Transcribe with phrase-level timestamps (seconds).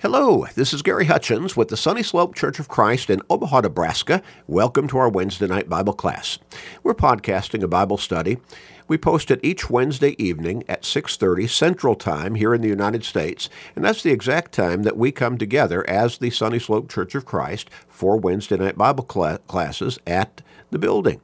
[0.00, 4.22] Hello, this is Gary Hutchins with the Sunny Slope Church of Christ in Omaha, Nebraska.
[4.46, 6.38] Welcome to our Wednesday night Bible class.
[6.84, 8.38] We're podcasting a Bible study.
[8.86, 13.50] We post it each Wednesday evening at 6:30 Central Time here in the United States,
[13.74, 17.24] and that's the exact time that we come together as the Sunny Slope Church of
[17.24, 21.20] Christ for Wednesday night Bible cl- classes at the building.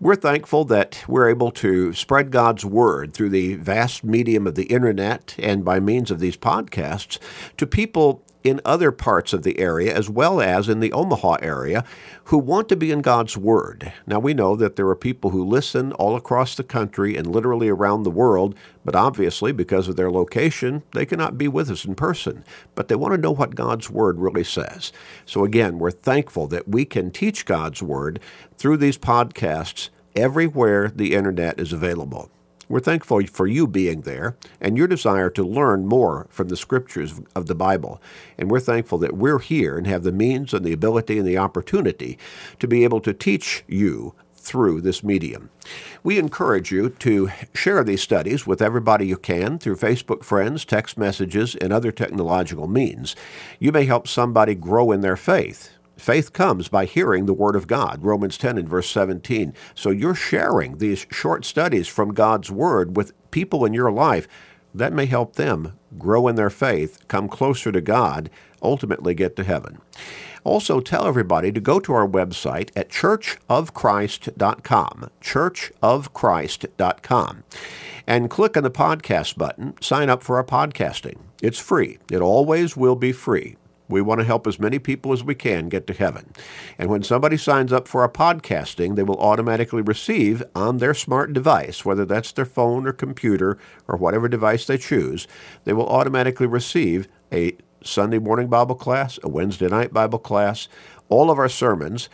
[0.00, 4.64] We're thankful that we're able to spread God's word through the vast medium of the
[4.64, 7.18] internet and by means of these podcasts
[7.56, 11.84] to people in other parts of the area as well as in the Omaha area
[12.24, 13.92] who want to be in God's Word.
[14.06, 17.68] Now, we know that there are people who listen all across the country and literally
[17.68, 21.94] around the world, but obviously, because of their location, they cannot be with us in
[21.94, 22.44] person.
[22.74, 24.92] But they want to know what God's Word really says.
[25.26, 28.20] So, again, we're thankful that we can teach God's Word
[28.56, 32.30] through these podcasts everywhere the internet is available.
[32.70, 37.20] We're thankful for you being there and your desire to learn more from the scriptures
[37.34, 38.00] of the Bible.
[38.38, 41.36] And we're thankful that we're here and have the means and the ability and the
[41.36, 42.16] opportunity
[42.60, 45.50] to be able to teach you through this medium.
[46.04, 50.96] We encourage you to share these studies with everybody you can through Facebook friends, text
[50.96, 53.16] messages, and other technological means.
[53.58, 57.66] You may help somebody grow in their faith Faith comes by hearing the Word of
[57.66, 59.52] God, Romans 10 and verse 17.
[59.74, 64.26] So you're sharing these short studies from God's Word with people in your life.
[64.74, 68.30] That may help them grow in their faith, come closer to God,
[68.62, 69.78] ultimately get to heaven.
[70.42, 77.44] Also, tell everybody to go to our website at churchofchrist.com, churchofchrist.com,
[78.06, 81.18] and click on the podcast button, sign up for our podcasting.
[81.42, 81.98] It's free.
[82.10, 83.56] It always will be free.
[83.90, 86.32] We want to help as many people as we can get to heaven.
[86.78, 91.32] And when somebody signs up for our podcasting, they will automatically receive on their smart
[91.32, 95.26] device, whether that's their phone or computer or whatever device they choose,
[95.64, 100.68] they will automatically receive a Sunday morning Bible class, a Wednesday night Bible class,
[101.08, 102.08] all of our sermons,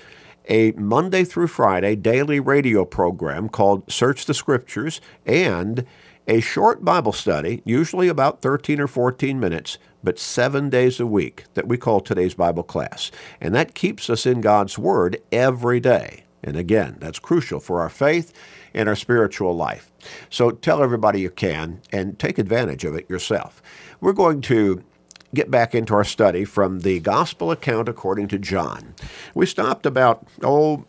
[0.48, 5.84] a Monday through Friday daily radio program called Search the Scriptures, and
[6.28, 11.44] a short Bible study, usually about 13 or 14 minutes, but seven days a week,
[11.54, 13.10] that we call today's Bible class.
[13.40, 16.24] And that keeps us in God's Word every day.
[16.42, 18.32] And again, that's crucial for our faith
[18.74, 19.90] and our spiritual life.
[20.30, 23.62] So tell everybody you can and take advantage of it yourself.
[24.00, 24.84] We're going to
[25.34, 28.94] get back into our study from the Gospel account according to John.
[29.34, 30.84] We stopped about, oh,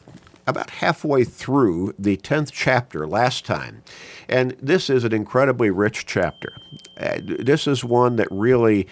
[0.45, 3.83] about halfway through the 10th chapter last time.
[4.29, 6.53] And this is an incredibly rich chapter.
[6.97, 8.87] Uh, this is one that really.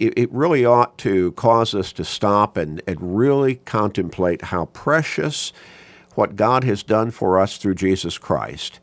[0.00, 5.52] It, really ought to cause us to stop and, and really contemplate how precious
[6.16, 8.80] what God has done for us through Jesus Christ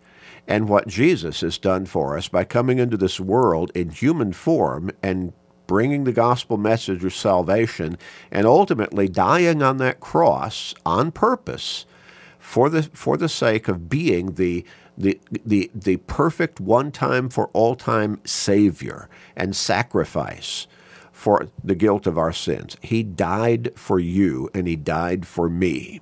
[0.48, 4.90] and what Jesus has done for us by coming into this world in human form
[5.04, 5.34] and
[5.70, 7.96] bringing the gospel message of salvation,
[8.32, 11.86] and ultimately dying on that cross on purpose
[12.40, 14.66] for the, for the sake of being the,
[14.98, 20.66] the, the, the perfect one time for all time Savior and sacrifice
[21.12, 22.76] for the guilt of our sins.
[22.82, 26.02] He died for you and He died for me.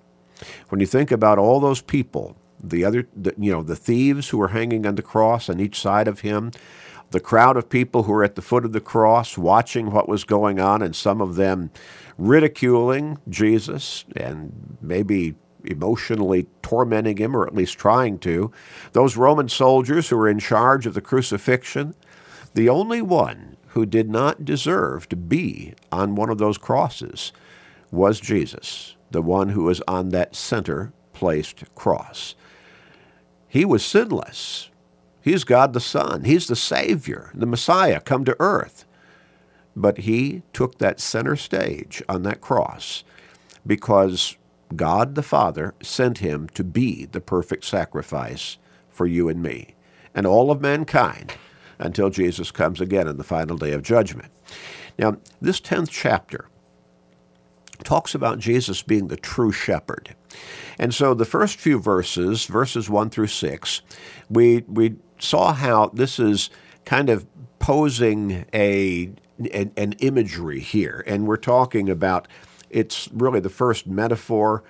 [0.70, 4.38] When you think about all those people, the other, the, you know, the thieves who
[4.38, 6.52] were hanging on the cross on each side of Him,
[7.12, 10.24] the crowd of people who were at the foot of the cross watching what was
[10.24, 11.72] going on, and some of them
[12.18, 18.52] ridiculing Jesus and maybe emotionally tormenting him, or at least trying to.
[18.94, 21.96] Those Roman soldiers who were in charge of the crucifixion,
[22.54, 27.32] the only one who did not deserve to be on one of those crosses
[27.92, 32.36] was Jesus, the one who was on that center placed cross.
[33.48, 34.70] He was sinless.
[35.28, 36.24] He's God the Son.
[36.24, 38.86] He's the Savior, the Messiah, come to earth.
[39.76, 43.04] But he took that center stage on that cross
[43.66, 44.38] because
[44.74, 48.58] God the Father sent him to be the perfect sacrifice
[48.90, 49.76] for you and me
[50.16, 51.34] and all of mankind
[51.78, 54.32] until Jesus comes again in the final day of judgment.
[54.98, 56.48] Now, this 10th chapter
[57.88, 60.14] talks about Jesus being the true shepherd.
[60.78, 63.82] And so the first few verses, verses 1 through 6,
[64.30, 66.50] we, we saw how this is
[66.84, 67.26] kind of
[67.60, 69.10] posing a
[69.54, 72.28] an, an imagery here, and we're talking about
[72.70, 74.64] it's really the first metaphor.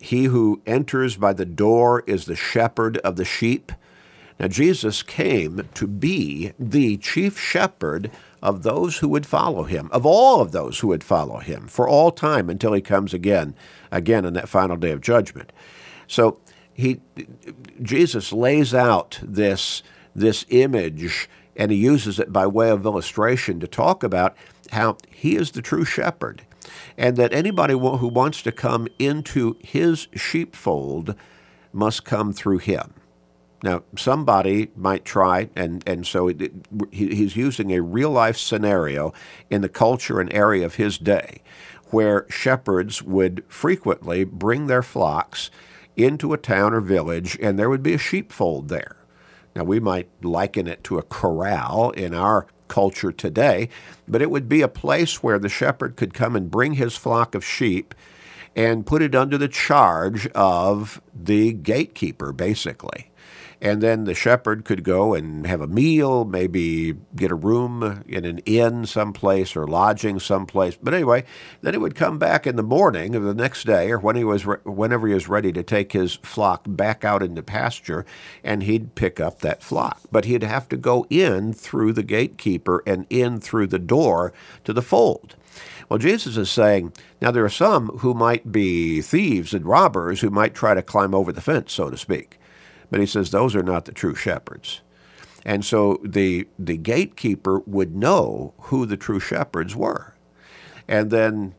[0.00, 3.72] He who enters by the door is the shepherd of the sheep.
[4.38, 8.10] Now, Jesus came to be the chief shepherd
[8.44, 11.88] of those who would follow him, of all of those who would follow him, for
[11.88, 13.56] all time until he comes again,
[13.90, 15.50] again in that final day of judgment.
[16.06, 16.38] So
[16.74, 17.00] he,
[17.82, 19.82] Jesus lays out this,
[20.14, 24.36] this image and he uses it by way of illustration to talk about
[24.72, 26.42] how he is the true shepherd
[26.98, 31.14] and that anybody who wants to come into his sheepfold
[31.72, 32.92] must come through him.
[33.64, 36.52] Now, somebody might try, and, and so it,
[36.90, 39.14] he, he's using a real life scenario
[39.48, 41.40] in the culture and area of his day
[41.86, 45.50] where shepherds would frequently bring their flocks
[45.96, 48.96] into a town or village, and there would be a sheepfold there.
[49.56, 53.70] Now, we might liken it to a corral in our culture today,
[54.06, 57.34] but it would be a place where the shepherd could come and bring his flock
[57.34, 57.94] of sheep
[58.54, 63.10] and put it under the charge of the gatekeeper, basically
[63.60, 68.24] and then the shepherd could go and have a meal, maybe get a room in
[68.24, 70.76] an inn someplace or lodging someplace.
[70.80, 71.24] But anyway,
[71.62, 74.24] then he would come back in the morning of the next day, or when he
[74.24, 78.04] was re- whenever he was ready to take his flock back out into pasture,
[78.42, 80.00] and he'd pick up that flock.
[80.10, 84.32] But he'd have to go in through the gatekeeper and in through the door
[84.64, 85.36] to the fold.
[85.88, 90.30] Well, Jesus is saying, now there are some who might be thieves and robbers who
[90.30, 92.38] might try to climb over the fence, so to speak.
[92.90, 94.80] But he says those are not the true shepherds.
[95.44, 100.14] And so the, the gatekeeper would know who the true shepherds were.
[100.88, 101.54] And then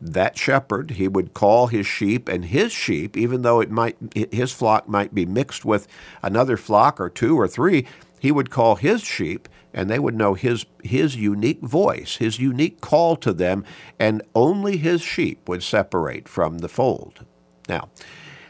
[0.00, 3.96] that shepherd, he would call his sheep, and his sheep, even though it might
[4.32, 5.86] his flock might be mixed with
[6.22, 7.86] another flock or two or three,
[8.18, 12.80] he would call his sheep, and they would know his his unique voice, his unique
[12.80, 13.64] call to them,
[13.98, 17.24] and only his sheep would separate from the fold.
[17.68, 17.90] Now,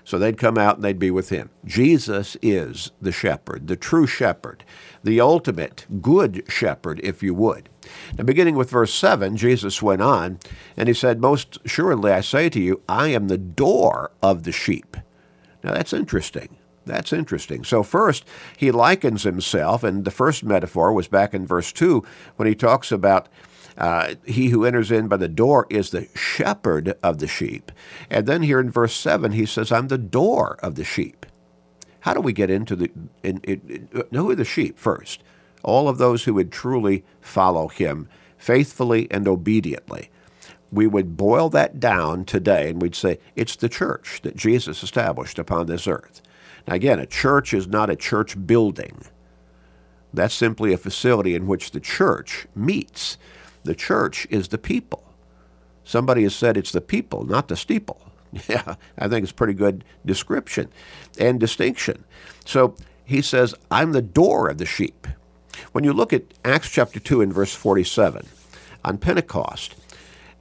[0.04, 1.50] so they'd come out and they'd be with him.
[1.64, 4.64] Jesus is the shepherd, the true shepherd,
[5.02, 7.68] the ultimate good shepherd, if you would.
[8.16, 10.38] Now, beginning with verse 7, Jesus went on,
[10.76, 14.52] and he said, Most surely I say to you, I am the door of the
[14.52, 14.96] sheep.
[15.62, 16.56] Now, that's interesting.
[16.86, 17.64] That's interesting.
[17.64, 18.24] So, first,
[18.56, 22.04] he likens himself, and the first metaphor was back in verse 2
[22.36, 23.28] when he talks about
[23.80, 27.72] uh, he who enters in by the door is the shepherd of the sheep.
[28.10, 31.24] And then here in verse 7, he says, I'm the door of the sheep.
[32.00, 32.90] How do we get into the.
[33.22, 35.22] In, in, in, who are the sheep first?
[35.62, 40.10] All of those who would truly follow him faithfully and obediently.
[40.70, 45.38] We would boil that down today and we'd say it's the church that Jesus established
[45.38, 46.22] upon this earth.
[46.66, 49.04] Now, again, a church is not a church building.
[50.12, 53.18] That's simply a facility in which the church meets.
[53.64, 55.04] The church is the people.
[55.84, 58.00] Somebody has said it's the people, not the steeple.
[58.48, 60.68] Yeah, I think it's pretty good description
[61.18, 62.04] and distinction.
[62.44, 65.08] So he says, I'm the door of the sheep.
[65.72, 68.28] When you look at Acts chapter 2 and verse 47,
[68.84, 69.74] on Pentecost,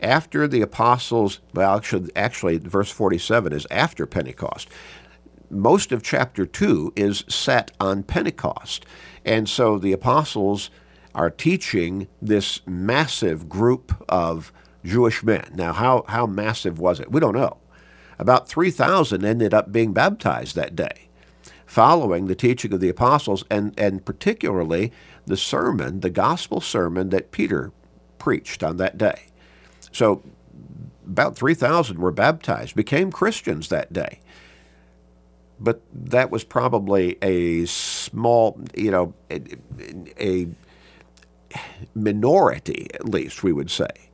[0.01, 4.69] after the apostles, well, actually, actually, verse 47 is after Pentecost.
[5.50, 8.86] Most of chapter 2 is set on Pentecost.
[9.25, 10.69] And so the apostles
[11.15, 14.53] are teaching this massive group of
[14.83, 15.51] Jewish men.
[15.56, 17.11] Now, how, how massive was it?
[17.11, 17.57] We don't know.
[18.17, 21.09] About 3,000 ended up being baptized that day,
[21.65, 24.91] following the teaching of the apostles and, and particularly
[25.25, 27.71] the sermon, the gospel sermon that Peter
[28.17, 29.27] preached on that day.
[29.91, 30.21] So,
[31.07, 34.19] about 3,000 were baptized, became Christians that day.
[35.59, 39.41] But that was probably a small, you know, a,
[40.19, 40.47] a
[41.96, 44.10] minority, at least we would say,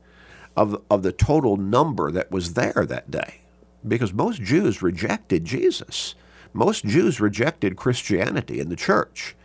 [0.56, 3.42] of, of the total number that was there that day.
[3.88, 6.16] Because most Jews rejected Jesus.
[6.54, 9.36] Most Jews rejected Christianity in the church.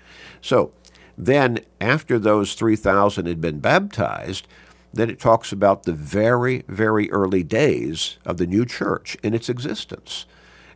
[0.41, 0.73] So
[1.19, 4.47] then, after those 3,000 had been baptized,
[4.93, 9.49] then it talks about the very, very early days of the new church in its
[9.49, 10.25] existence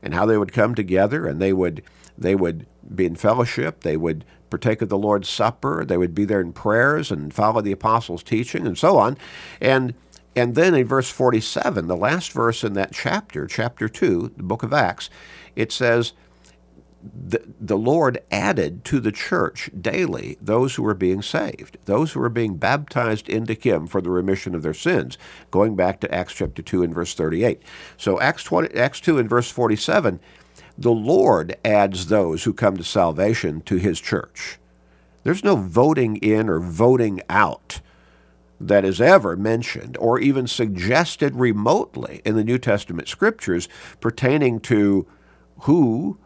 [0.02, 1.82] and how they would come together and they would
[2.16, 5.84] they would be in fellowship, they would partake of the Lord's Supper.
[5.84, 9.16] They would be there in prayers and follow the apostles' teaching and so on.
[9.60, 9.94] And
[10.36, 14.64] and then in verse 47, the last verse in that chapter, chapter 2, the book
[14.64, 15.08] of Acts,
[15.54, 16.12] it says,
[17.04, 22.20] the, the Lord added to the church daily those who were being saved, those who
[22.20, 25.18] were being baptized into Him for the remission of their sins,
[25.50, 27.62] going back to Acts chapter 2 and verse 38.
[27.96, 30.18] So Acts, 20, Acts 2 and verse 47
[30.76, 34.58] the Lord adds those who come to salvation to his church.
[35.22, 37.80] There's no voting in or voting out
[38.60, 43.68] that is ever mentioned or even suggested remotely in the New Testament scriptures
[44.00, 45.06] pertaining to
[45.60, 46.18] who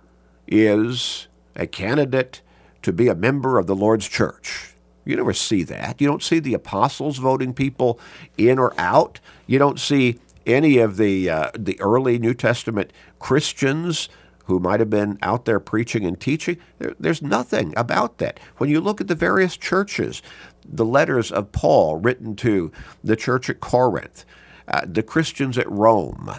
[0.47, 2.41] is a candidate
[2.83, 4.75] to be a member of the Lord's church.
[5.05, 6.01] You never see that.
[6.01, 7.99] You don't see the apostles voting people
[8.37, 9.21] in or out.
[9.47, 14.09] You don't see any of the uh, the early New Testament Christians
[14.49, 16.57] who might have been out there preaching and teaching.
[16.79, 18.41] There, there's nothing about that.
[18.57, 20.23] When you look at the various churches,
[20.65, 22.73] the letters of Paul written to
[23.05, 24.25] the church at Corinth,
[24.67, 26.33] uh, the Christians at Rome,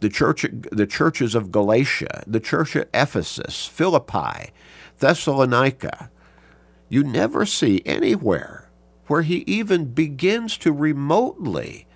[0.00, 4.52] the church, the churches of Galatia, the church at Ephesus, Philippi,
[4.98, 6.10] Thessalonica,
[6.88, 8.70] you never see anywhere
[9.06, 11.86] where he even begins to remotely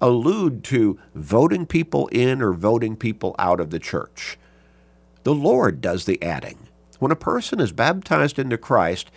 [0.00, 4.38] allude to voting people in or voting people out of the church.
[5.24, 6.68] The Lord does the adding.
[6.98, 9.10] When a person is baptized into Christ,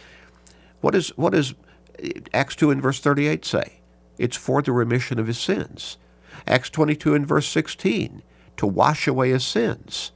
[0.82, 1.54] what, is, what does
[2.34, 3.80] Acts 2 and verse 38 say?
[4.18, 5.98] It's for the remission of his sins.
[6.48, 8.22] Acts 22 and verse 16,
[8.58, 10.12] to wash away his sins.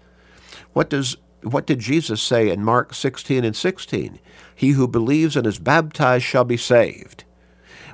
[0.73, 4.19] What does what did Jesus say in Mark 16 and 16?
[4.53, 7.23] He who believes and is baptized shall be saved.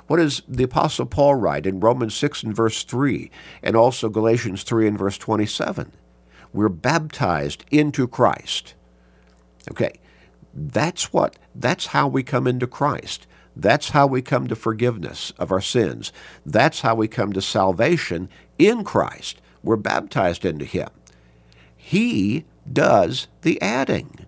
[0.06, 3.30] What does the Apostle Paul write in Romans 6 and verse 3
[3.62, 5.92] and also Galatians 3 and verse 27?
[6.52, 8.74] We're baptized into Christ.
[9.70, 9.98] Okay,
[10.52, 13.26] that's what, that's how we come into Christ.
[13.56, 16.12] That's how we come to forgiveness of our sins.
[16.44, 19.40] That's how we come to salvation in Christ.
[19.62, 20.90] We're baptized into Him.
[21.76, 24.26] He does the adding.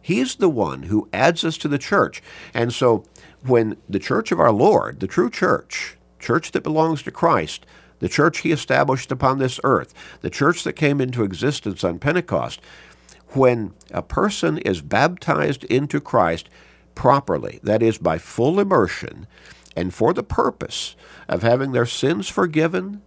[0.00, 2.22] He's the one who adds us to the church.
[2.54, 3.04] And so
[3.48, 7.66] when the church of our Lord, the true church, church that belongs to Christ,
[7.98, 12.60] the church he established upon this earth, the church that came into existence on Pentecost,
[13.30, 16.48] when a person is baptized into Christ
[16.94, 19.26] properly, that is, by full immersion,
[19.76, 20.96] and for the purpose
[21.28, 23.02] of having their sins forgiven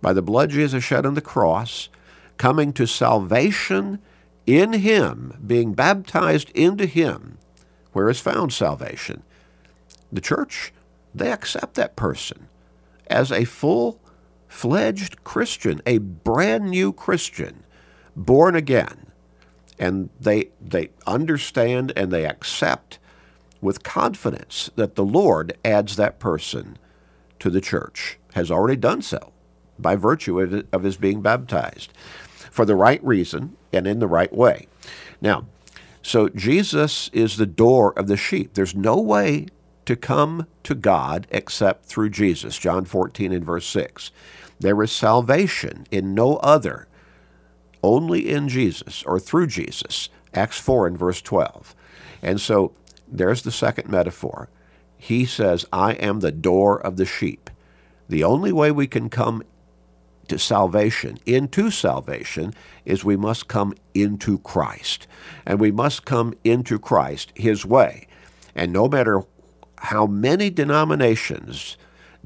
[0.00, 1.88] by the blood Jesus shed on the cross,
[2.36, 4.00] coming to salvation
[4.46, 7.38] in Him, being baptized into Him,
[7.92, 9.22] where is found salvation.
[10.12, 10.72] The church,
[11.14, 12.48] they accept that person
[13.08, 14.00] as a full
[14.48, 17.64] fledged Christian, a brand new Christian,
[18.14, 19.06] born again.
[19.78, 22.98] And they, they understand and they accept
[23.60, 26.78] with confidence that the Lord adds that person
[27.38, 29.32] to the church, has already done so
[29.78, 31.92] by virtue of his being baptized
[32.50, 34.66] for the right reason and in the right way.
[35.20, 35.46] Now,
[36.00, 38.54] so Jesus is the door of the sheep.
[38.54, 39.48] There's no way
[39.86, 42.58] to come to God except through Jesus.
[42.58, 44.10] John 14 and verse 6.
[44.58, 46.88] There is salvation in no other,
[47.82, 50.08] only in Jesus or through Jesus.
[50.34, 51.74] Acts 4 and verse 12.
[52.22, 52.72] And so
[53.08, 54.48] there's the second metaphor.
[54.98, 57.50] He says, I am the door of the sheep.
[58.08, 59.42] The only way we can come
[60.28, 62.52] to salvation, into salvation,
[62.84, 65.06] is we must come into Christ.
[65.44, 68.08] And we must come into Christ His way.
[68.54, 69.22] And no matter
[69.78, 71.76] how many denominations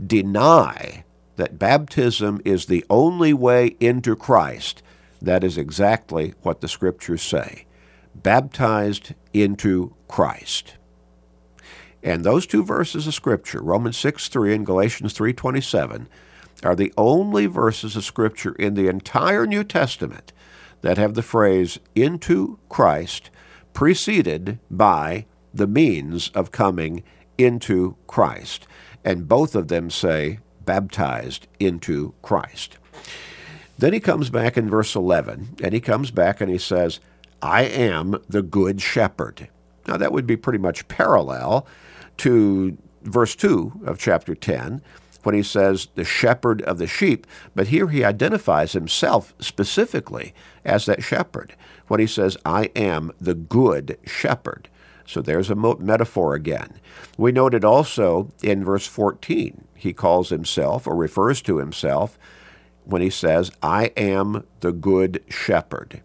[0.05, 1.05] deny
[1.37, 4.83] that baptism is the only way into Christ,
[5.23, 7.67] that is exactly what the Scriptures say.
[8.15, 10.75] Baptized into Christ.
[12.03, 16.09] And those two verses of Scripture, Romans 6 3 and Galatians 3 27,
[16.63, 20.33] are the only verses of Scripture in the entire New Testament
[20.83, 23.31] that have the phrase into Christ
[23.73, 27.03] preceded by the means of coming
[27.45, 28.67] into Christ.
[29.05, 32.79] And both of them say baptized into Christ.
[33.79, 37.01] Then he comes back in verse 11, and he comes back and he says,
[37.41, 39.49] I am the good shepherd.
[39.87, 41.67] Now, that would be pretty much parallel
[42.19, 44.83] to verse 2 of chapter 10,
[45.23, 50.87] when he says the shepherd of the sheep, but here he identifies himself specifically as
[50.87, 51.55] that shepherd
[51.89, 54.69] when he says, I am the good shepherd.
[55.07, 56.81] So there's a metaphor again.
[57.17, 62.19] We noted also in verse 14, he calls himself or refers to himself
[62.85, 66.03] when he says, I am the good shepherd.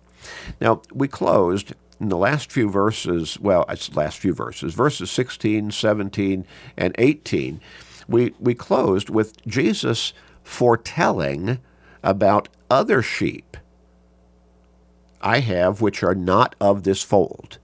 [0.60, 5.72] Now, we closed in the last few verses, well, it's last few verses, verses 16,
[5.72, 6.46] 17,
[6.78, 7.62] and 18
[8.08, 11.60] we, we closed with Jesus foretelling
[12.04, 13.58] about other sheep
[15.22, 17.58] I have which are not of this fold.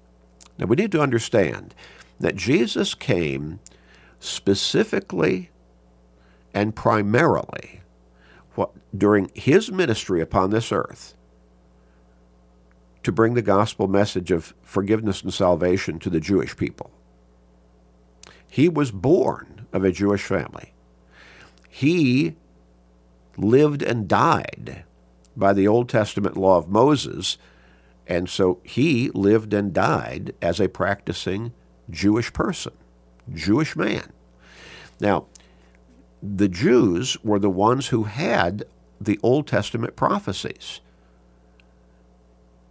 [0.61, 1.73] Now we need to understand
[2.19, 3.59] that Jesus came
[4.19, 5.49] specifically
[6.53, 7.81] and primarily
[8.53, 11.15] what, during his ministry upon this earth
[13.01, 16.91] to bring the gospel message of forgiveness and salvation to the Jewish people.
[18.47, 20.73] He was born of a Jewish family.
[21.67, 22.35] He
[23.35, 24.83] lived and died
[25.35, 27.39] by the Old Testament law of Moses,
[28.11, 31.53] and so he lived and died as a practicing
[31.89, 32.73] Jewish person,
[33.33, 34.11] Jewish man.
[34.99, 35.27] Now,
[36.21, 38.65] the Jews were the ones who had
[38.99, 40.81] the Old Testament prophecies.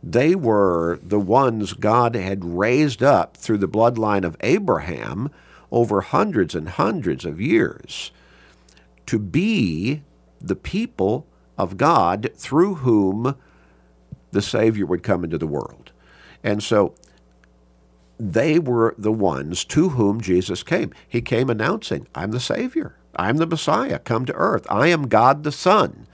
[0.02, 5.30] They were the ones God had raised up through the bloodline of Abraham
[5.72, 8.10] over hundreds and hundreds of years
[9.06, 10.02] to be
[10.38, 13.36] the people of God through whom
[14.32, 15.92] the Savior would come into the world.
[16.42, 16.94] And so
[18.18, 20.92] they were the ones to whom Jesus came.
[21.08, 22.96] He came announcing, I'm the Savior.
[23.16, 24.66] I'm the Messiah, come to earth.
[24.70, 26.06] I am God the Son.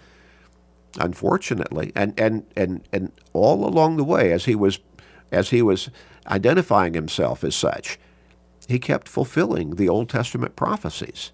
[0.99, 4.79] Unfortunately, and, and, and, and all along the way, as he was
[5.33, 5.91] as he was
[6.29, 7.99] identifying himself as such,
[8.69, 11.33] he kept fulfilling the Old Testament prophecies.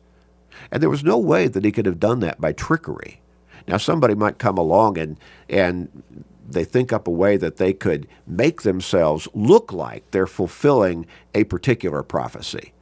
[0.71, 3.21] And there was no way that he could have done that by trickery.
[3.69, 8.07] Now somebody might come along and and they think up a way that they could
[8.27, 12.73] make themselves look like they're fulfilling a particular prophecy,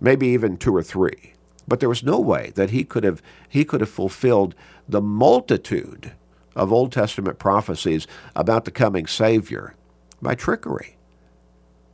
[0.00, 1.34] maybe even two or three.
[1.66, 4.54] But there was no way that he could have he could have fulfilled
[4.88, 6.12] the multitude
[6.56, 9.74] of Old Testament prophecies about the coming Savior
[10.20, 10.96] by trickery.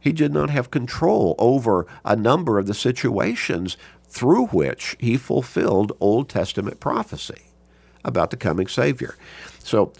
[0.01, 3.77] He did not have control over a number of the situations
[4.09, 7.43] through which he fulfilled Old Testament prophecy
[8.05, 9.17] about the coming Savior.
[9.59, 9.93] So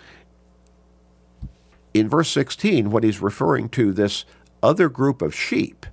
[1.99, 4.25] in verse 16, what he's referring to, this
[4.63, 5.87] other group of sheep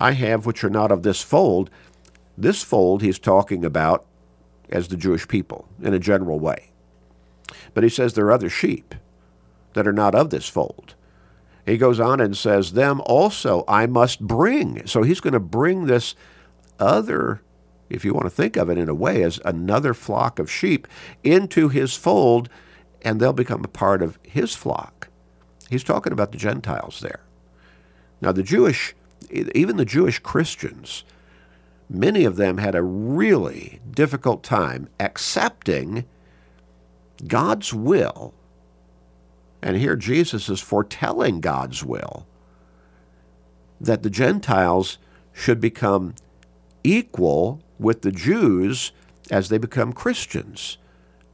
[0.00, 1.70] I have which are not of this fold,
[2.36, 4.06] this fold he's talking about
[4.70, 6.70] as the Jewish people in a general way.
[7.74, 8.94] But he says there are other sheep
[9.74, 10.94] that are not of this fold.
[11.66, 14.86] He goes on and says, Them also I must bring.
[14.86, 16.14] So he's going to bring this
[16.78, 17.42] other,
[17.90, 20.88] if you want to think of it in a way, as another flock of sheep
[21.22, 22.48] into his fold,
[23.02, 25.09] and they'll become a part of his flock.
[25.70, 27.20] He's talking about the Gentiles there.
[28.20, 28.94] Now, the Jewish,
[29.30, 31.04] even the Jewish Christians,
[31.88, 36.04] many of them had a really difficult time accepting
[37.26, 38.34] God's will.
[39.62, 42.26] And here Jesus is foretelling God's will
[43.80, 44.98] that the Gentiles
[45.32, 46.14] should become
[46.84, 48.92] equal with the Jews
[49.30, 50.76] as they become Christians,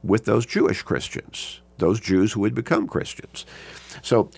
[0.03, 3.45] with those Jewish Christians, those Jews who would become Christians.
[4.01, 4.29] So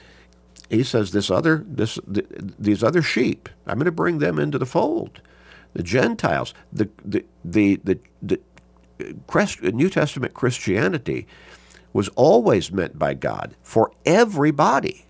[0.70, 4.66] he says this other this these other sheep, I'm going to bring them into the
[4.66, 5.22] fold.
[5.74, 11.28] The Gentiles, the the the the, the New Testament Christianity
[11.94, 15.06] was always meant by God for everybody,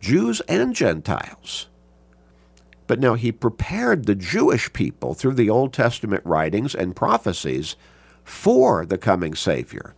[0.00, 1.68] Jews and Gentiles.
[2.86, 7.76] But now he prepared the Jewish people through the Old Testament writings and prophecies
[8.24, 9.94] for the coming Savior.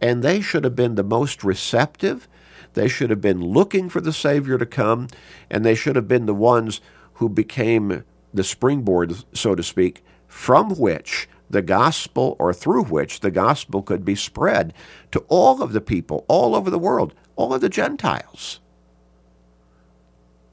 [0.00, 2.28] And they should have been the most receptive.
[2.74, 5.08] They should have been looking for the Savior to come,
[5.50, 6.80] and they should have been the ones
[7.14, 13.30] who became the springboard, so to speak, from which the gospel or through which the
[13.30, 14.72] gospel could be spread
[15.10, 18.60] to all of the people all over the world, all of the Gentiles.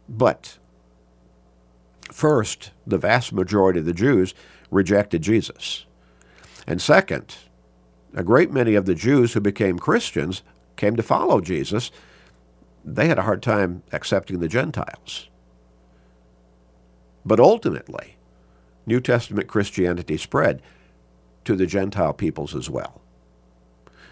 [0.09, 0.57] But
[2.11, 4.33] first, the vast majority of the Jews
[4.71, 5.85] rejected Jesus.
[6.65, 7.35] And second,
[8.13, 10.41] a great many of the Jews who became Christians
[10.75, 11.91] came to follow Jesus.
[12.83, 15.29] They had a hard time accepting the Gentiles.
[17.25, 18.15] But ultimately,
[18.85, 20.61] New Testament Christianity spread
[21.43, 23.01] to the Gentile peoples as well.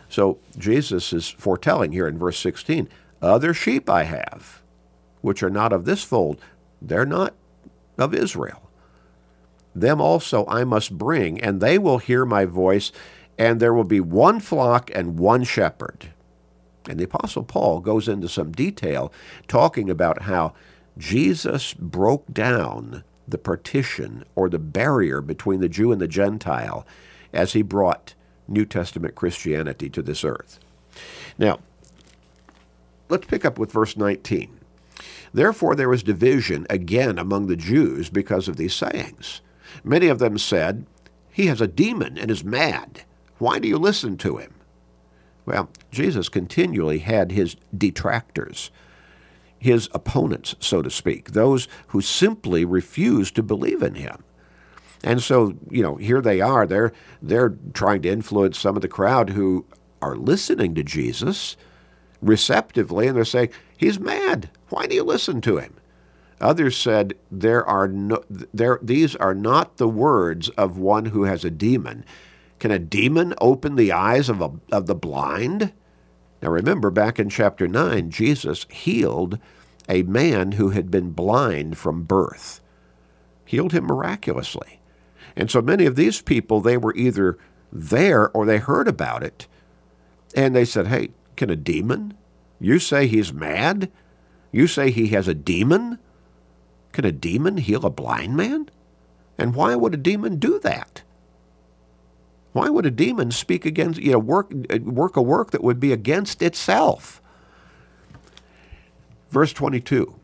[0.10, 2.90] So Jesus is foretelling here in verse 16
[3.22, 4.62] other sheep I have,
[5.22, 6.42] which are not of this fold.
[6.82, 7.34] They're not
[7.98, 8.70] of Israel.
[9.74, 12.92] Them also I must bring, and they will hear my voice,
[13.38, 16.12] and there will be one flock and one shepherd.
[16.90, 19.12] And the Apostle Paul goes into some detail
[19.48, 20.54] talking about how
[20.98, 26.86] Jesus broke down the partition or the barrier between the Jew and the Gentile
[27.34, 28.14] as he brought
[28.48, 30.60] New Testament Christianity to this earth.
[31.38, 31.60] Now,
[33.10, 34.60] let's pick up with verse 19.
[35.34, 39.42] Therefore, there was division again among the Jews because of these sayings.
[39.84, 40.86] Many of them said,
[41.32, 43.02] He has a demon and is mad.
[43.38, 44.54] Why do you listen to him?
[45.46, 48.72] Well, Jesus continually had his detractors,
[49.60, 54.24] his opponents, so to speak, those who simply refused to believe in him.
[55.04, 56.66] And so, you know, here they are.
[56.66, 59.66] They're they're trying to influence some of the crowd who
[60.02, 61.58] are listening to Jesus
[62.22, 64.50] receptively, and they're saying, "He's mad.
[64.70, 65.76] Why do you listen to him?"
[66.42, 68.80] Others said, "There are no, there.
[68.82, 72.04] These are not the words of one who has a demon.
[72.60, 75.74] Can a demon open the eyes of a, of the blind?"
[76.42, 79.40] Now remember, back in chapter nine, Jesus healed
[79.88, 82.62] a man who had been blind from birth.
[83.46, 84.80] Healed him miraculously.
[85.36, 87.38] And so many of these people, they were either
[87.72, 89.48] there or they heard about it.
[90.36, 92.16] And they said, hey, can a demon
[92.60, 93.92] You say he's mad?
[94.52, 96.00] You say he has a demon?
[96.94, 98.70] Can a demon heal a blind man?
[99.38, 101.04] And why would a demon do that?
[102.56, 105.92] Why would a demon speak against, you know, work, work a work that would be
[105.92, 107.22] against itself?
[109.30, 110.16] Verse 22.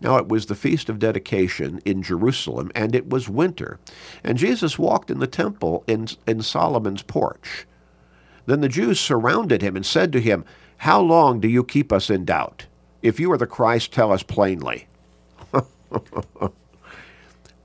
[0.00, 3.78] Now it was the feast of dedication in Jerusalem, and it was winter.
[4.24, 7.68] And Jesus walked in the temple in, in Solomon's porch.
[8.46, 10.44] Then the Jews surrounded him and said to him,
[10.78, 12.66] How long do you keep us in doubt?
[13.00, 14.88] If you are the Christ, tell us plainly.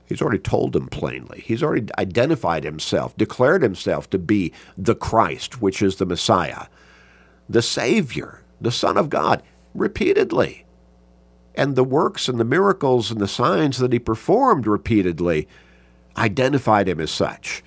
[0.06, 1.42] He's already told them plainly.
[1.44, 6.66] He's already identified himself, declared himself to be the Christ, which is the Messiah,
[7.48, 9.42] the Savior, the Son of God,
[9.74, 10.64] repeatedly.
[11.54, 15.48] And the works and the miracles and the signs that he performed repeatedly
[16.16, 17.62] identified him as such.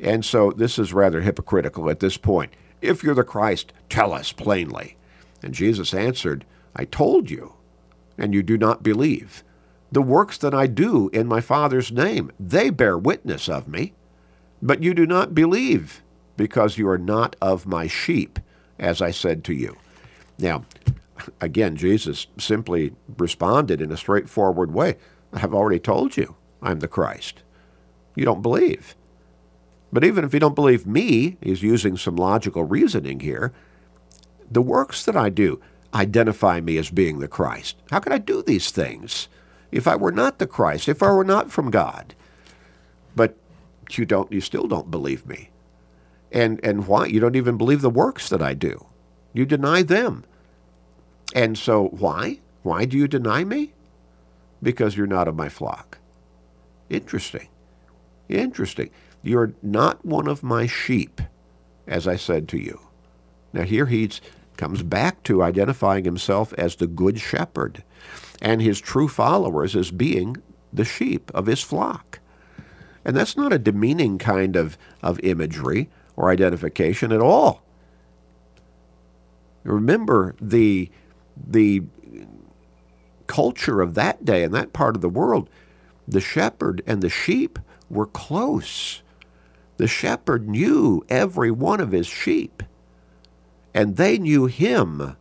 [0.00, 2.52] And so this is rather hypocritical at this point.
[2.82, 4.96] If you're the Christ, tell us plainly.
[5.42, 7.54] And Jesus answered, I told you,
[8.18, 9.42] and you do not believe.
[9.92, 13.94] The works that I do in my Father's name, they bear witness of me.
[14.60, 16.02] But you do not believe,
[16.36, 18.38] because you are not of my sheep,
[18.78, 19.76] as I said to you.
[20.38, 20.64] Now,
[21.40, 24.96] again, Jesus simply responded in a straightforward way
[25.32, 27.42] I've already told you I'm the Christ.
[28.14, 28.96] You don't believe.
[29.92, 33.52] But even if you don't believe me, he's using some logical reasoning here,
[34.50, 35.60] the works that I do
[35.94, 37.76] identify me as being the Christ.
[37.90, 39.28] How can I do these things?
[39.76, 42.14] If I were not the Christ, if I were not from God.
[43.14, 43.36] But
[43.90, 45.50] you don't you still don't believe me.
[46.32, 47.06] And and why?
[47.06, 48.86] You don't even believe the works that I do.
[49.34, 50.24] You deny them.
[51.34, 52.40] And so why?
[52.62, 53.74] Why do you deny me?
[54.62, 55.98] Because you're not of my flock.
[56.88, 57.48] Interesting.
[58.28, 58.90] Interesting.
[59.22, 61.20] You're not one of my sheep,
[61.86, 62.80] as I said to you.
[63.52, 64.10] Now here he
[64.56, 67.84] comes back to identifying himself as the good shepherd
[68.40, 70.36] and his true followers as being
[70.72, 72.20] the sheep of his flock.
[73.04, 77.62] And that's not a demeaning kind of, of imagery or identification at all.
[79.62, 80.90] Remember the,
[81.36, 81.82] the
[83.26, 85.48] culture of that day and that part of the world,
[86.06, 89.02] the shepherd and the sheep were close.
[89.76, 92.62] The shepherd knew every one of his sheep,
[93.74, 95.16] and they knew him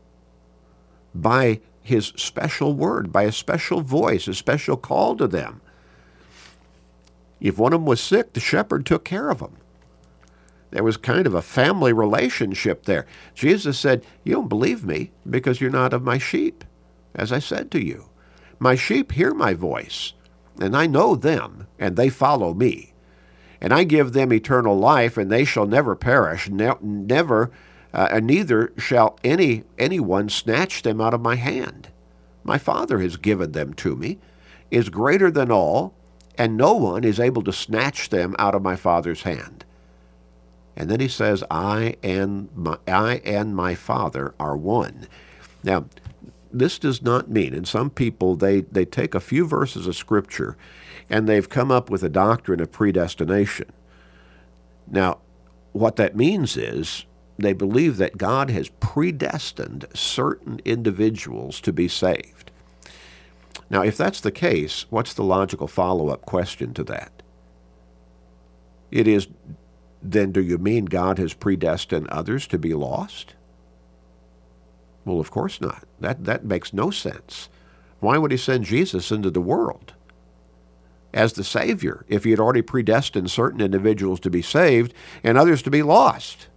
[1.14, 5.62] by his special word, by a special voice, a special call to them.
[7.40, 9.58] If one of them was sick, the shepherd took care of them.
[10.72, 13.06] There was kind of a family relationship there.
[13.34, 16.64] Jesus said, You don't believe me because you're not of my sheep,
[17.14, 18.10] as I said to you.
[18.60, 20.14] My sheep hear my voice,
[20.60, 22.94] and I know them, and they follow me.
[23.62, 27.52] And I give them eternal life, and they shall never perish, ne- never
[27.96, 31.88] uh, and neither shall any anyone snatch them out of my hand.
[32.44, 34.20] My Father has given them to me,
[34.70, 35.94] is greater than all,
[36.38, 39.64] and no one is able to snatch them out of my Father's hand.
[40.76, 45.08] And then he says, I and my, I and my Father are one.
[45.64, 45.86] Now,
[46.52, 50.58] this does not mean, and some people, they, they take a few verses of Scripture
[51.10, 53.72] and they've come up with a doctrine of predestination.
[54.86, 55.20] Now,
[55.72, 57.06] what that means is
[57.38, 62.52] they believe that God has predestined certain individuals to be saved.
[63.70, 67.12] Now, if that's the case, what's the logical follow up question to that?
[68.92, 69.28] It is
[70.02, 73.34] then, do you mean God has predestined others to be lost?
[75.04, 75.84] Well, of course not.
[76.00, 77.50] That, that makes no sense.
[78.00, 79.94] Why would he send Jesus into the world
[81.12, 84.94] as the Savior if he had already predestined certain individuals to be saved
[85.24, 86.48] and others to be lost?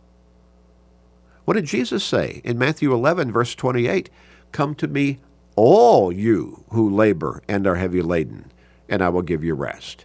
[1.48, 4.11] What did Jesus say in Matthew 11, verse 28?
[4.52, 5.18] Come to me,
[5.56, 8.52] all you who labor and are heavy laden,
[8.87, 10.04] and I will give you rest.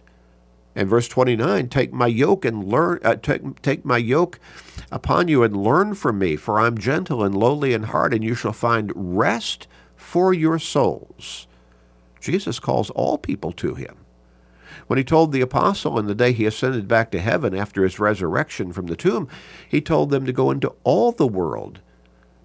[0.74, 4.40] And verse 29, take my yoke and learn, uh, take, take my yoke
[4.90, 8.34] upon you and learn from me, for I'm gentle and lowly in heart, and you
[8.34, 11.46] shall find rest for your souls.
[12.22, 14.03] Jesus calls all people to him.
[14.86, 17.98] When he told the apostle in the day he ascended back to heaven after his
[17.98, 19.28] resurrection from the tomb,
[19.68, 21.80] he told them to go into all the world,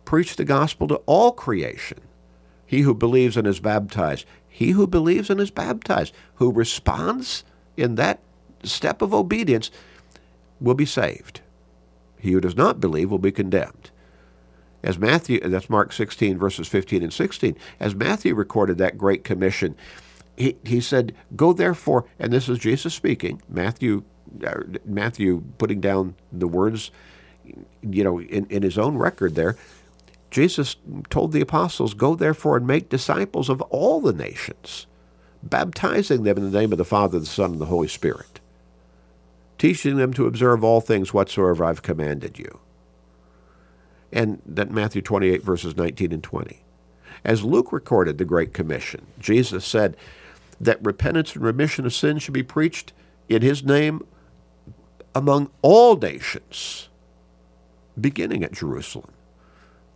[0.06, 2.00] preach the gospel to all creation.
[2.66, 7.44] He who believes and is baptized, he who believes and is baptized, who responds
[7.76, 8.20] in that
[8.64, 9.72] step of obedience,
[10.60, 11.42] will be saved.
[12.20, 13.92] He who does not believe will be condemned.
[14.84, 19.76] As Matthew, that's Mark 16, verses 15 and 16, as Matthew recorded that great commission,
[20.40, 24.04] he, he said, Go therefore, and this is Jesus speaking, Matthew,
[24.44, 26.92] uh, Matthew putting down the words,
[27.84, 29.58] you know, in, in his own record there.
[30.32, 30.78] Jesus
[31.10, 34.88] told the apostles, Go therefore and make disciples of all the nations,
[35.44, 38.40] baptizing them in the name of the Father, the Son, and the Holy Spirit,
[39.58, 42.60] teaching them to observe all things whatsoever I've commanded you.
[44.14, 46.62] And that Matthew 28, verses 19 and 20.
[47.26, 49.98] As Luke recorded the Great Commission, Jesus said
[50.60, 52.94] that repentance and remission of sin should be preached
[53.28, 54.06] in his name
[55.16, 56.90] among all nations,
[58.00, 59.12] beginning at Jerusalem.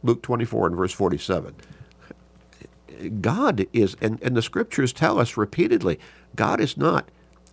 [0.04, 1.56] Luke 24 and verse 47.
[3.21, 5.99] God is, and, and the scriptures tell us repeatedly,
[6.36, 7.10] God is not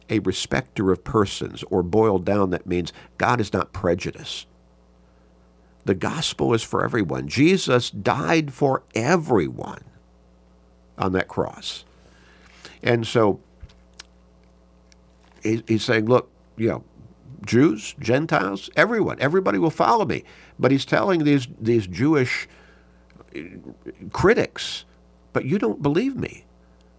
[0.08, 4.46] a respecter of persons, or boiled down, that means God is not prejudiced.
[5.84, 7.28] The gospel is for everyone.
[7.28, 9.84] Jesus died for everyone
[10.98, 11.84] on that cross.
[12.82, 13.40] And so
[15.42, 16.84] he's saying, look, you know,
[17.46, 20.24] Jews, Gentiles, everyone, everybody will follow me.
[20.58, 22.48] But he's telling these, these Jewish
[23.34, 23.40] uh,
[24.12, 24.84] critics,
[25.32, 26.44] but you don't believe me.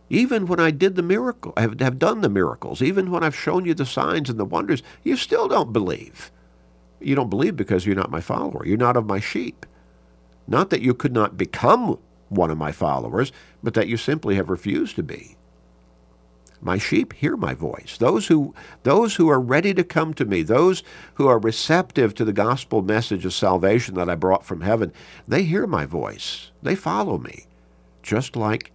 [0.09, 3.35] Even when I did the miracle, I have, have done the miracles, even when I've
[3.35, 6.31] shown you the signs and the wonders, you still don't believe.
[6.99, 8.65] You don't believe because you're not my follower.
[8.65, 9.65] You're not of my sheep.
[10.47, 11.97] Not that you could not become
[12.29, 13.31] one of my followers,
[13.63, 15.37] but that you simply have refused to be.
[16.61, 17.97] My sheep hear my voice.
[17.97, 20.83] Those who, those who are ready to come to me, those
[21.15, 24.93] who are receptive to the gospel message of salvation that I brought from heaven,
[25.27, 26.51] they hear my voice.
[26.61, 27.47] They follow me,
[28.03, 28.71] just like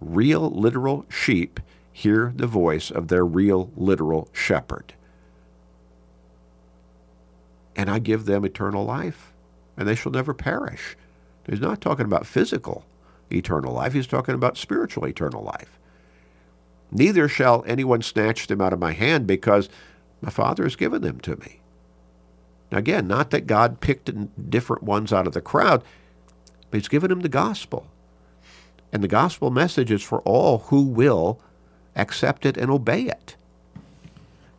[0.00, 1.58] real, literal sheep
[1.90, 4.92] hear the voice of their real, literal shepherd.
[7.74, 9.32] And I give them eternal life,
[9.76, 10.96] and they shall never perish.
[11.48, 12.84] He's not talking about physical
[13.30, 15.78] eternal life, he's talking about spiritual eternal life.
[16.92, 19.68] Neither shall anyone snatch them out of my hand, because
[20.20, 21.60] my Father has given them to me.
[22.70, 25.82] Now, again, not that God picked different ones out of the crowd,
[26.70, 27.86] but He's given them the gospel.
[28.92, 31.40] And the gospel message is for all who will
[31.96, 33.36] accept it and obey it.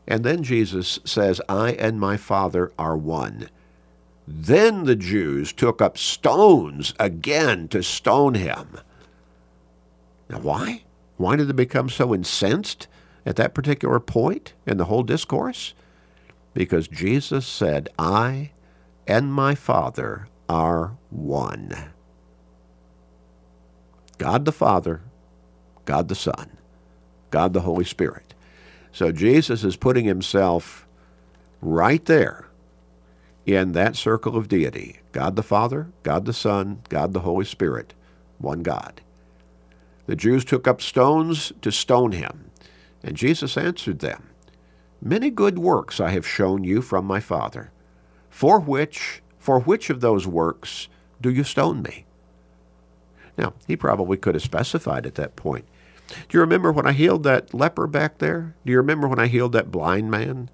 [0.07, 3.49] And then Jesus says, I and my Father are one.
[4.27, 8.79] Then the Jews took up stones again to stone him.
[10.29, 10.83] Now, why?
[11.17, 12.87] Why did they become so incensed
[13.25, 15.73] at that particular point in the whole discourse?
[16.53, 18.51] Because Jesus said, I
[19.07, 21.91] and my Father are one.
[24.17, 25.01] God the Father,
[25.85, 26.51] God the Son,
[27.31, 28.33] God the Holy Spirit.
[28.91, 30.87] So Jesus is putting himself
[31.61, 32.47] right there
[33.45, 37.93] in that circle of deity God the Father, God the Son, God the Holy Spirit,
[38.39, 39.01] one God.
[40.05, 42.51] The Jews took up stones to stone him.
[43.03, 44.29] And Jesus answered them,
[45.01, 47.71] Many good works I have shown you from my Father.
[48.29, 50.87] For which, for which of those works
[51.21, 52.05] do you stone me?
[53.37, 55.65] Now, he probably could have specified at that point.
[56.07, 58.55] Do you remember when I healed that leper back there?
[58.65, 60.49] Do you remember when I healed that blind man?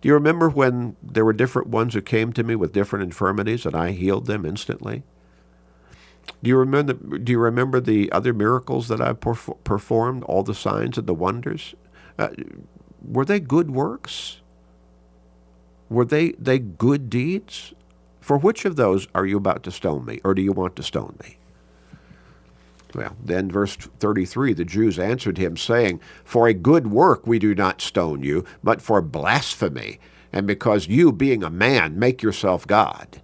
[0.00, 3.66] Do you remember when there were different ones who came to me with different infirmities
[3.66, 5.02] and I healed them instantly?
[6.42, 6.92] Do you remember?
[6.92, 10.24] Do you remember the other miracles that I performed?
[10.24, 11.74] All the signs and the wonders.
[12.18, 12.28] Uh,
[13.04, 14.40] were they good works?
[15.88, 17.74] Were they they good deeds?
[18.20, 20.82] For which of those are you about to stone me, or do you want to
[20.82, 21.38] stone me?
[22.94, 27.54] Well, then, verse 33 the Jews answered him, saying, For a good work we do
[27.54, 29.98] not stone you, but for blasphemy,
[30.32, 33.20] and because you, being a man, make yourself God.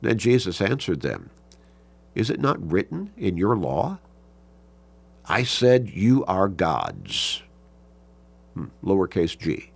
[0.00, 1.30] Then Jesus answered them,
[2.18, 4.00] is it not written in your law?
[5.26, 7.44] I said, You are gods.
[8.54, 9.70] Hmm, lowercase g.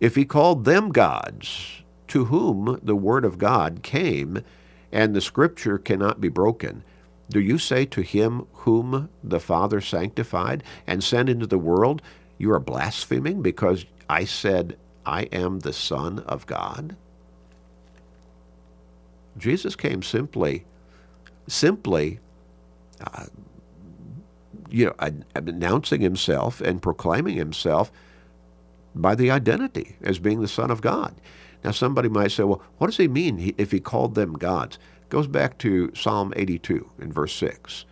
[0.00, 4.42] If he called them gods, to whom the word of God came,
[4.90, 6.82] and the scripture cannot be broken,
[7.28, 12.00] do you say to him whom the Father sanctified and sent into the world,
[12.38, 16.96] You are blaspheming because I said, I am the Son of God?
[19.36, 20.64] Jesus came simply
[21.46, 22.20] simply
[23.00, 23.26] uh,
[24.70, 24.94] you know,
[25.34, 27.90] announcing himself and proclaiming himself
[28.94, 31.14] by the identity as being the Son of God.
[31.64, 34.78] Now, somebody might say, well, what does he mean if he called them gods?
[35.08, 37.84] Goes back to Psalm 82 in verse 6.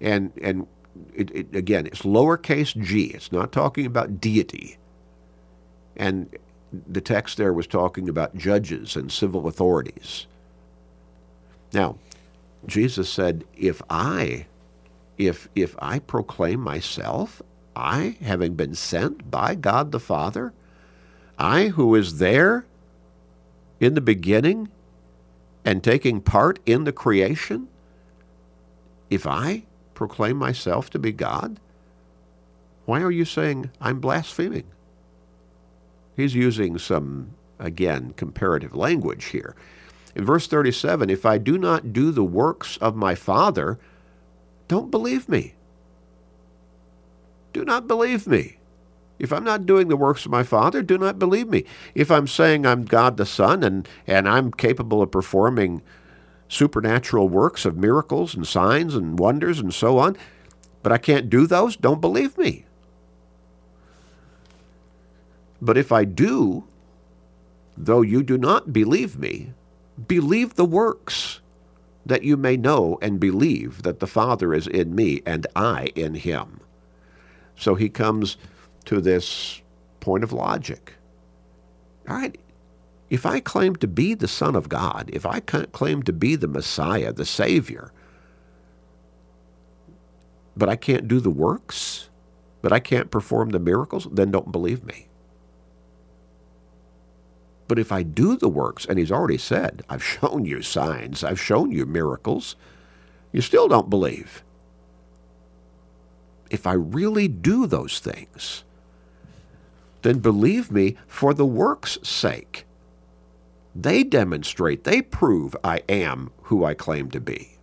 [0.00, 0.66] And, and
[1.14, 3.04] it, it, again, it's lowercase g.
[3.06, 4.78] It's not talking about deity.
[5.96, 6.34] And
[6.88, 10.26] the text there was talking about judges and civil authorities.
[11.72, 11.96] Now,
[12.66, 14.46] Jesus said, if I,
[15.18, 17.42] if, if I proclaim myself,
[17.74, 20.52] I, having been sent by God the Father,
[21.38, 22.66] I who was there
[23.78, 24.68] in the beginning,
[25.64, 27.68] and taking part in the creation
[29.08, 31.58] if I proclaim myself to be God?
[32.86, 34.64] Why are you saying I'm blaspheming?
[36.16, 39.54] He's using some, again, comparative language here.
[40.14, 43.78] In verse 37, if I do not do the works of my Father,
[44.68, 45.54] don't believe me.
[47.52, 48.58] Do not believe me.
[49.18, 51.64] If I'm not doing the works of my Father, do not believe me.
[51.94, 55.82] If I'm saying I'm God the Son and, and I'm capable of performing
[56.48, 60.16] supernatural works of miracles and signs and wonders and so on,
[60.82, 62.64] but I can't do those, don't believe me.
[65.60, 66.64] But if I do,
[67.76, 69.52] though you do not believe me,
[70.06, 71.40] believe the works,
[72.06, 76.14] that you may know and believe that the Father is in me and I in
[76.14, 76.60] him.
[77.56, 78.36] So he comes
[78.86, 79.60] to this
[80.00, 80.94] point of logic.
[82.08, 82.40] All right,
[83.10, 86.48] if I claim to be the Son of God, if I claim to be the
[86.48, 87.92] Messiah, the Savior,
[90.56, 92.08] but I can't do the works,
[92.62, 95.09] but I can't perform the miracles, then don't believe me.
[97.70, 101.40] But if I do the works, and he's already said, I've shown you signs, I've
[101.40, 102.56] shown you miracles,
[103.30, 104.42] you still don't believe.
[106.50, 108.64] If I really do those things,
[110.02, 112.66] then believe me for the work's sake.
[113.72, 117.56] They demonstrate, they prove I am who I claim to be.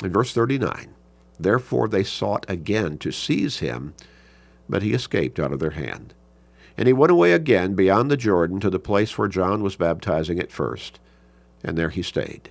[0.00, 0.94] In verse 39,
[1.40, 3.94] therefore they sought again to seize him,
[4.68, 6.14] but he escaped out of their hand.
[6.76, 10.40] And he went away again beyond the Jordan to the place where John was baptizing
[10.40, 10.98] at first,
[11.62, 12.50] and there he stayed.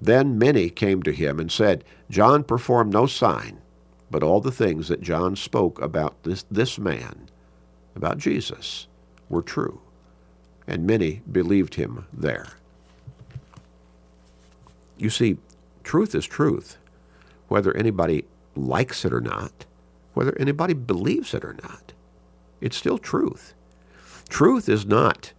[0.00, 3.60] Then many came to him and said, John performed no sign,
[4.10, 7.30] but all the things that John spoke about this, this man,
[7.94, 8.88] about Jesus,
[9.28, 9.80] were true.
[10.66, 12.48] And many believed him there.
[14.98, 15.38] You see,
[15.82, 16.76] truth is truth,
[17.48, 18.24] whether anybody
[18.54, 19.64] likes it or not,
[20.14, 21.81] whether anybody believes it or not.
[22.62, 23.54] It's still truth.
[24.28, 25.32] Truth is not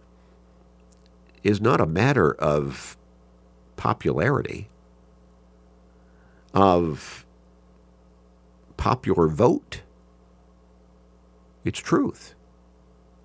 [1.42, 2.96] is not a matter of
[3.76, 4.68] popularity,
[6.54, 7.26] of
[8.76, 9.82] popular vote.
[11.64, 12.34] It's truth.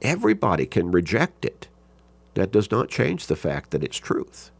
[0.01, 1.67] Everybody can reject it.
[2.33, 4.51] That does not change the fact that it's truth.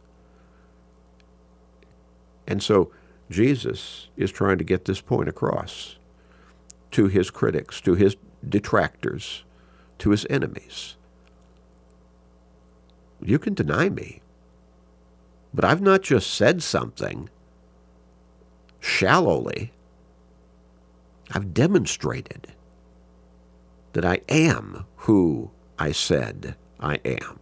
[2.46, 2.90] And so
[3.30, 5.96] Jesus is trying to get this point across
[6.92, 8.16] to his critics, to his
[8.48, 9.44] detractors,
[9.98, 10.96] to his enemies.
[13.22, 14.22] You can deny me,
[15.52, 17.28] but I've not just said something
[18.80, 19.72] shallowly.
[21.32, 22.48] I've demonstrated
[23.92, 27.38] that I am who I said I am.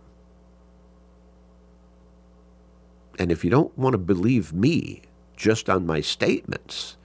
[3.18, 5.02] And if you don't want to believe me
[5.36, 6.96] just on my statements,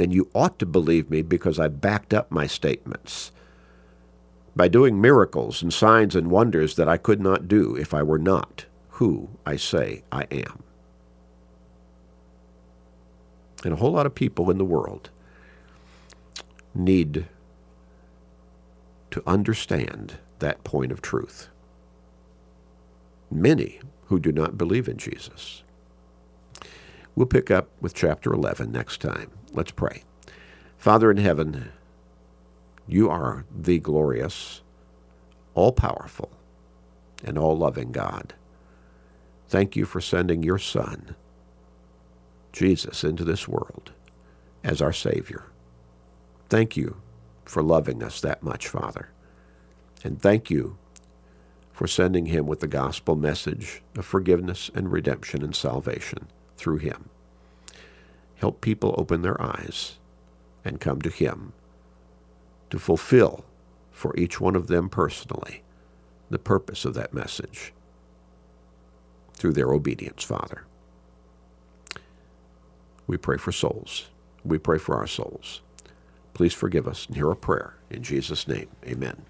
[0.00, 3.32] then you ought to believe me because I backed up my statements
[4.56, 8.18] by doing miracles and signs and wonders that I could not do if I were
[8.18, 10.62] not who I say I am.
[13.64, 15.10] And a whole lot of people in the world
[16.74, 17.26] need
[19.10, 21.48] to understand that point of truth.
[23.30, 25.62] Many who do not believe in Jesus.
[27.14, 29.30] We'll pick up with chapter 11 next time.
[29.52, 30.04] Let's pray.
[30.78, 31.72] Father in heaven,
[32.86, 34.62] you are the glorious,
[35.54, 36.30] all powerful,
[37.24, 38.34] and all loving God.
[39.48, 41.16] Thank you for sending your Son,
[42.52, 43.92] Jesus, into this world
[44.62, 45.44] as our Savior.
[46.48, 46.96] Thank you
[47.44, 49.10] for loving us that much, Father.
[50.04, 50.78] And thank you
[51.72, 57.08] for sending him with the gospel message of forgiveness and redemption and salvation through him.
[58.40, 59.98] Help people open their eyes
[60.64, 61.52] and come to him
[62.70, 63.44] to fulfill
[63.90, 65.62] for each one of them personally
[66.30, 67.74] the purpose of that message
[69.34, 70.64] through their obedience, Father.
[73.06, 74.08] We pray for souls.
[74.42, 75.60] We pray for our souls.
[76.32, 77.74] Please forgive us and hear our prayer.
[77.90, 79.26] In Jesus' name, amen.